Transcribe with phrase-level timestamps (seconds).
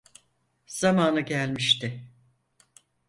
[0.65, 2.09] Zamanı gelmişti.